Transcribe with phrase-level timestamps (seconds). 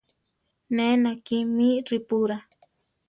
[0.75, 2.37] Ne nakí mí ripurá.